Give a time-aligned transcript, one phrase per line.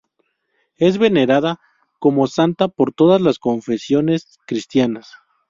[0.77, 1.59] Es venerada
[1.99, 5.11] como santa por todas las confesiones cristianas.